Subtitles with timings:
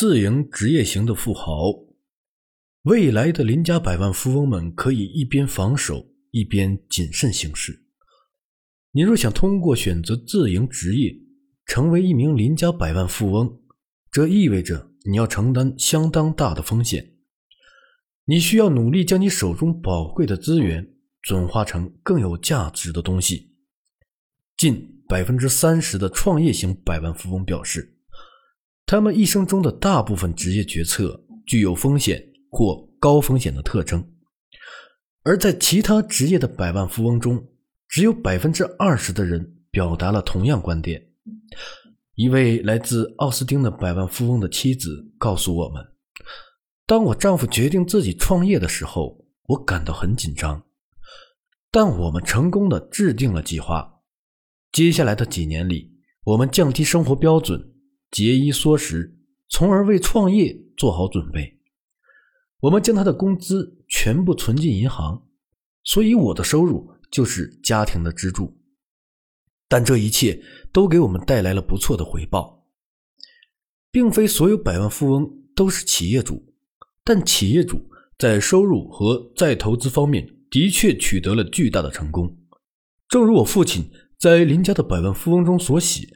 [0.00, 1.74] 自营职业型的富豪。
[2.84, 7.82] 未来的邻家百万富翁们可以一边防守，一边谨慎行事。
[8.92, 11.14] 你若想通过选择自营职业，
[11.66, 13.60] 成为一名邻家百万富翁，
[14.10, 17.16] 这意味着你要承担相当大的风险。
[18.24, 23.50] 你需要努力将你手中宝贵的资源转化成更有价值的东西。
[24.56, 27.98] 近百分之三十的创业型百万富翁表示，
[28.90, 32.20] 他们一生中的大部分职业决策具有风险。
[32.52, 34.04] 或高风险的特征，
[35.22, 37.40] 而在其他职业的百万富翁中，
[37.86, 41.00] 只有百分之二十的人表达了同样观点。
[42.16, 45.80] 一位来自奥斯汀的百万富翁的妻子告诉我们
[46.84, 50.60] ：“当我丈夫决定自己创业的时候，我感到很紧张，
[51.70, 54.00] 但我们成功的制定了计划。
[54.72, 55.92] 接下来的几年里，
[56.24, 57.69] 我们降低生活标准，
[58.10, 59.16] 节衣缩食，
[59.48, 61.58] 从而为创业做好准备。”
[62.60, 65.26] 我们将他的工资全部存进银行，
[65.82, 68.58] 所以我的收入就是家庭的支柱。
[69.66, 72.66] 但这一切都给我们带来了不错的回报。
[73.92, 76.54] 并非所有百万富翁都是企业主，
[77.02, 82.36] 但企业主在收入和再投资方面的确取得了巨大的成功。
[83.08, 86.06] 正如我父亲在林家的百万富翁中所写：“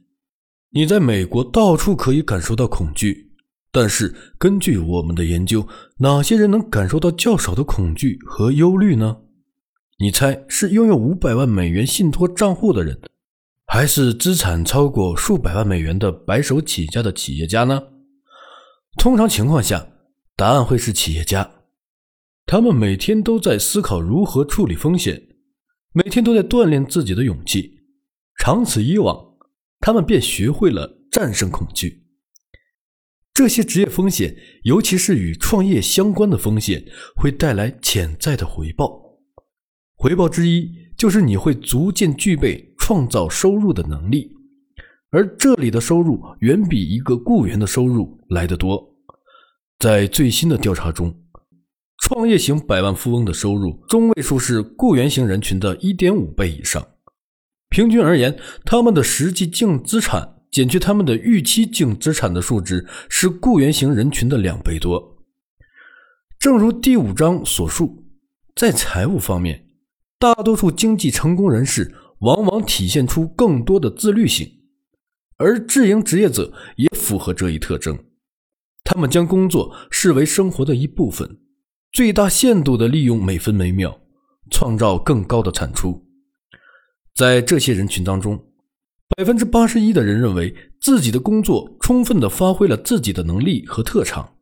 [0.74, 3.32] 你在美国到处可以感受到恐惧。”
[3.72, 5.66] 但是，根据我们的研究，
[5.98, 9.16] 哪些人能感受到较少的恐惧和忧虑呢？
[9.98, 13.00] 你猜是拥有五百万美元信托账户的人，
[13.66, 17.82] 还是资产超过数百万美元的白手起家的企业家呢？
[18.96, 19.88] 通常情况下，
[20.36, 21.50] 答案会是企业家。
[22.46, 25.20] 他们每天都在思考如何处理风险，
[25.92, 27.80] 每天都在锻炼自己的勇气。
[28.38, 29.33] 长此以往，
[29.84, 32.06] 他们便学会了战胜恐惧。
[33.34, 36.82] 这些职业风险，尤其是与创业相关的风险，
[37.14, 38.98] 会带来潜在的回报。
[39.94, 44.34] 回报之一就是你会逐渐具备创造收入的能力，
[45.10, 48.82] 而这里的收入远比一个雇员的收入来得多。
[49.78, 51.14] 在最新的调查中，
[51.98, 56.82] 创业型百万富翁的收入中位数是雇员型人群的一点五倍以上。
[57.74, 60.30] 平均而言，他们的实际净资产。
[60.52, 65.18] 减去他们的预期净资产的数值是雇员型人群的两倍多。
[66.38, 68.04] 正如第五章所述，
[68.54, 69.66] 在财务方面，
[70.16, 74.48] 大多数经济成功人士往往体现出更多的自律性，
[75.38, 77.98] 而自营职业者也符合这一特征。
[78.84, 81.38] 他们将工作视为生活的一部分，
[81.90, 83.98] 最大限度地利用每分每秒，
[84.52, 86.06] 创造更高的产出。
[87.14, 88.44] 在这些人群当中。
[89.16, 94.36] 百分之八十一的人认为自己的工作充分的发挥了自己的能力和特长。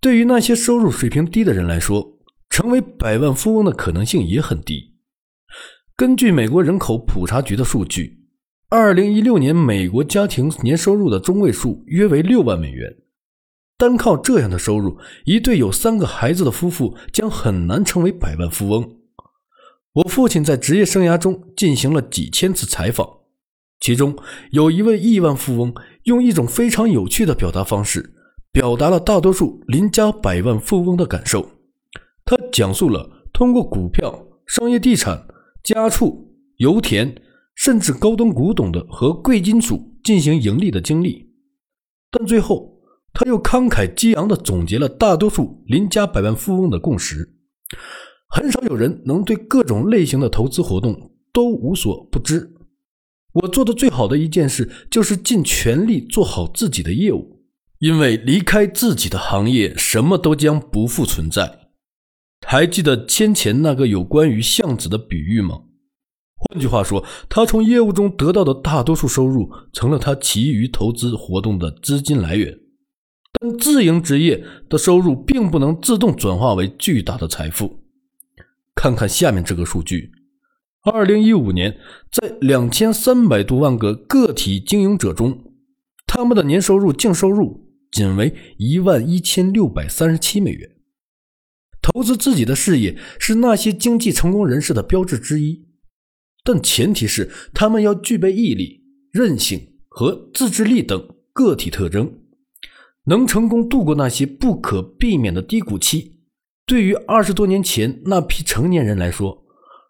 [0.00, 2.16] 对于那些收入水平低的人来说，
[2.48, 4.94] 成为百万富翁的可能性也很低。
[5.96, 8.20] 根据美国人口普查局的数据，
[8.70, 12.96] 二零一六年美国家庭年收入的中位数约为六万美元。
[13.76, 18.97] 单靠这样的收入，一对有三个孩子的夫妇将很难成为百万富翁。
[19.98, 23.08] 我父亲在职业生涯中进行了几千次采访，
[23.80, 24.16] 其中
[24.52, 28.14] 有一位亿万富翁用一种非常有趣的表达方式，
[28.52, 31.50] 表达了大多数邻家百万富翁的感受。
[32.24, 35.26] 他讲述了通过股票、商业地产、
[35.64, 37.20] 家畜、油田，
[37.56, 41.32] 甚至高端古董的和贵金属进行盈利的经历。
[42.12, 42.78] 但最后，
[43.12, 47.34] 他又慷慨激昂地总结了大多数邻家百万富翁的共识。
[48.28, 52.54] 很少有人能对各种类型的投资活动都无所不知。
[53.32, 57.42] 我做的最好的一件事就是尽全力做好自己的业务，
[57.78, 61.68] 因为离开自己的行业，什么都将不复存在。
[62.46, 65.62] 还记得先前那个有关于巷子的比喻吗？
[66.36, 72.58] 换句话说，他从业务中得到的大多数收入成了他其余投资活动的资金来源。
[73.40, 77.77] 但自营职业的收入并不能自动转化为巨大的财富。
[78.78, 80.12] 看看下面这个数据：
[80.84, 81.76] 二零一五年，
[82.12, 85.52] 在两千三百多万个个体经营者中，
[86.06, 90.76] 他们的年收入净收入仅为一万一千六百三十七美元。
[91.82, 95.66] 投资自己的事业是那些经济成功人士的标志之一，
[96.44, 102.20] 但前提是他们要具备毅力、韧性和自制力等个体特征，
[103.06, 106.17] 能成功度过那些不可避免的低谷期。
[106.68, 109.42] 对于二十多年前那批成年人来说，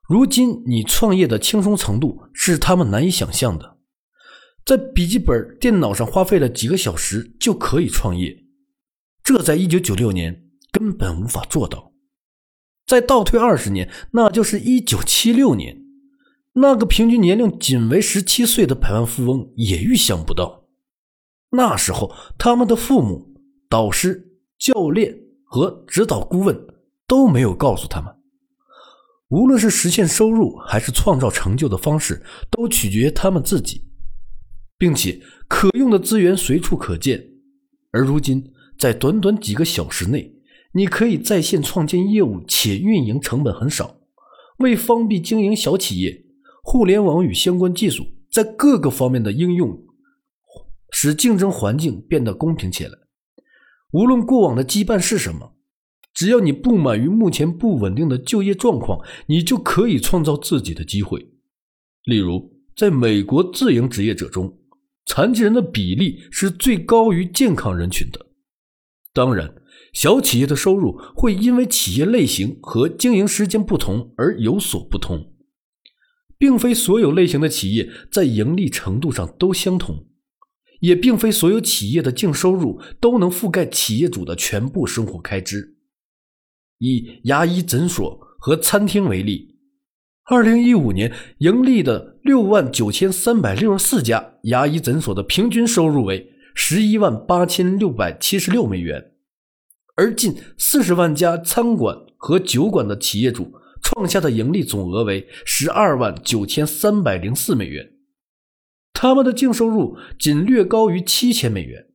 [0.08, 3.78] 如今你创业的轻松程度是他们难以想象的。
[4.64, 8.44] 在笔记本电脑上花费了几个小时就可以创业，
[9.24, 11.92] 这在一九九六年根本无法做到。
[12.86, 15.82] 再倒退二十年，那就是一九七六年，
[16.52, 20.68] 那个平均年龄仅为十七岁的百万富翁也预想不到，
[21.50, 23.34] 那时候他们的父母、
[23.68, 26.56] 导师、教练和指导顾问
[27.06, 28.14] 都没有告诉他们。
[29.30, 33.82] 无论是实现收入还是创造成就的方式，都取决于他们自己，
[34.78, 37.28] 并且可用的资源随处可见。
[37.90, 40.34] 而如今，在短短几个小时内，
[40.72, 43.96] 你可以在线创建业务，且运营成本很少。
[44.58, 46.24] 为方便经营小企业，
[46.62, 49.78] 互联网与相关技术在各个方面的应用，
[50.90, 52.92] 使竞争环境变得公平起来。
[53.92, 55.54] 无论过往的羁绊是什么。
[56.14, 61.30] 只要你不满于目前不稳定的就业状况，你就可以创造自己的机会。
[62.02, 64.58] 例如，在美国自营职业者中，
[65.06, 68.26] 残疾人的比例是最高于健康人群的。
[69.12, 69.54] 当然，
[69.92, 75.34] 小企业的收入会因为企业类型和经营时间不同而有所不同，
[76.36, 80.07] 并非所有类型的企业在盈利程度上都相同，
[80.80, 85.76] 也并非所有企业的净收入都能覆盖企业主的全部生活开支。
[86.78, 89.56] 以牙医诊所和餐厅为例，
[90.24, 99.12] 二零一五年盈利的六万九千三百六十四家牙医诊所的平均收入为十一万八千六百七十六美元，
[99.96, 103.52] 而近四十万家餐馆和酒馆的企业主
[103.82, 107.88] 创下的盈利总额为十二万九千三百零四美元，
[109.00, 111.86] 他们的净收入仅略高于七千美元。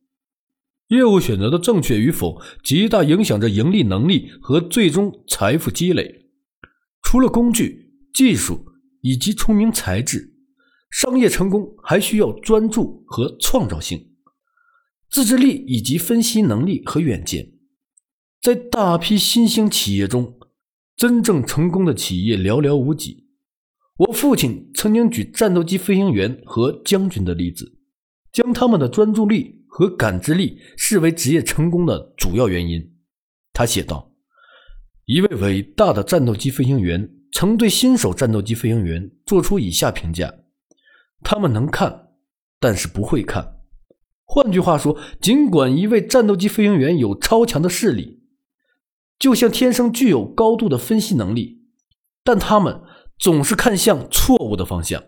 [0.88, 6.30] 业务选择的正确与否，极大影响着盈利能力和最终财富积累。
[7.02, 8.64] 除了工具、技术
[9.02, 10.34] 以及聪明才智，
[10.90, 14.14] 商业成功还需要专注和创造性、
[15.10, 17.52] 自制力以及分析能力和远见。
[18.40, 20.38] 在大批新兴企业中，
[20.96, 23.23] 真正成功的企业寥寥无几。
[23.98, 27.78] 我父亲曾经举战斗机飞行员和将军的例子，
[28.32, 29.62] 将他们的专注力。
[29.76, 32.94] 和感知力视为职业成功的主要原因，
[33.52, 34.12] 他写道
[35.04, 40.32] ：“一位伟大的战斗机飞行员曾对新手战斗机飞行员做出以下评价：
[41.24, 42.10] 他们能看，
[42.60, 43.56] 但是不会看。
[44.26, 48.22] 换句话说，尽管一位战斗机飞行员有超强的视力，
[49.18, 51.64] 就像天生具有高度的分析能力，
[52.22, 52.80] 但他们
[53.18, 55.02] 总是看向错误的方向。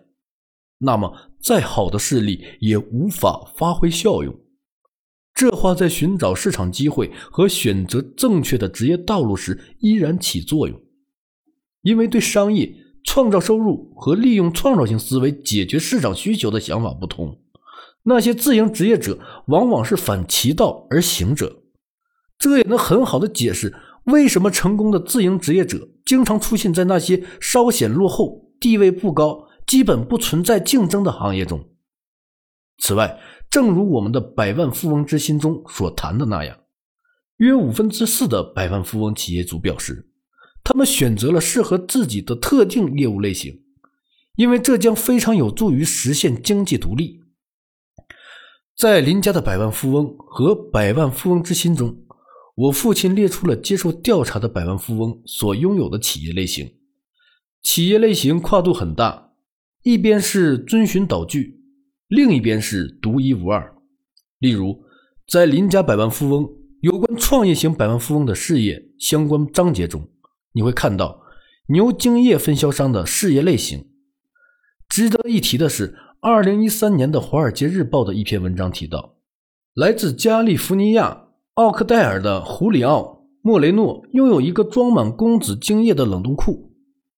[0.79, 4.35] 那么，再好的视力也无法发挥效用。”
[5.33, 10.81] 这话在寻找市场机会和选择正确的职业道路时依然起作用，
[11.83, 12.73] 因为对商业
[13.03, 17.39] 创造收入和利用创造性思维解决市场需求的想法不同，
[18.03, 21.61] 那些自营职业者往往是反其道而行者。
[22.39, 23.75] 这也能很好的解释
[24.07, 31.69] 为什么成功的自营职业者经常出现在那些稍显落后、地位不高、基本不存在竞争的行业中。
[32.79, 33.19] 此外，
[33.49, 36.57] 正如我们的百万富翁之心中所谈的那样，
[37.37, 40.09] 约五分之四的百万富翁企业主表示，
[40.63, 43.61] 他们选择了适合自己的特定业务类型，
[44.37, 47.19] 因为这将非常有助于实现经济独立。
[48.77, 52.05] 在林家的百万富翁和百万富翁之心中，
[52.57, 56.73] 我父亲列出了接受调查的百万富翁所拥有的企业类型，
[57.61, 59.33] 企业类型跨度很大，
[59.83, 61.61] 一边是遵循导句。
[62.07, 63.75] 另一边是独一无二。
[64.39, 64.83] 例如，
[65.27, 66.49] 在林家百万富翁
[66.81, 70.09] 有关创业型百万富翁的事业相关章节中，
[70.53, 71.21] 你会看到
[71.67, 73.85] 牛津液分销商的事业类型。
[74.89, 79.17] 值得一提的是，二零一三年的《华尔街日报》的一篇文章提到，
[79.75, 81.26] 来自加利福尼亚
[81.57, 83.01] 奥克戴尔的胡里奥·
[83.41, 86.71] 莫雷诺拥有一个装满公子精液的冷冻库，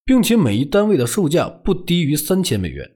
[0.06, 2.90] 并且每一单位的售价不低于三千美元。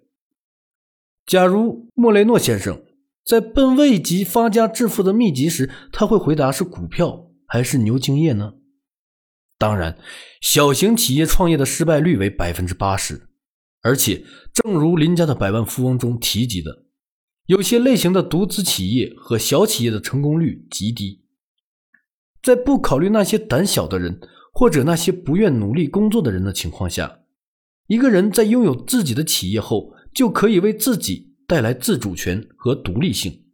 [1.26, 2.82] 假如莫雷诺先生
[3.26, 8.54] 在奔未及发家致富的秘籍时，他会回答是股票还是牛津液呢？
[9.58, 9.98] 当然，
[10.40, 13.28] 小型企业创业的失败率为百分之八十，
[13.82, 14.24] 而且
[14.54, 16.86] 正如林家的百万富翁中提及的，
[17.48, 21.23] 有些类型的独资企业和小企业的成功率极低。
[22.44, 24.20] 在不考虑那些胆小的人
[24.54, 27.22] 或者那些不愿努力工作的人的情况下，
[27.88, 29.96] 一个人在拥有自己的企业后。
[30.14, 33.46] 就可以为自己带来自主权和独立性。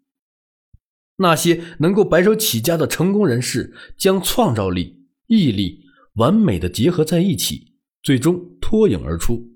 [1.15, 9.49] 那些能够白手起家的成功人士，将创造力、毅力完美的结合在一起，最终脱颖而出。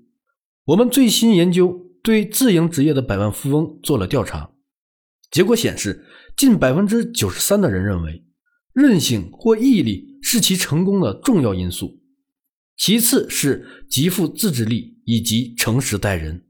[0.64, 4.52] 我们最新研究对自营职业的百万富翁做了调查，
[5.30, 8.24] 结果显示，近百分之九十三的人认为，
[8.74, 12.02] 韧性或毅力是其成功的重要因素，
[12.76, 16.43] 其次是极富自制力以及诚实待人。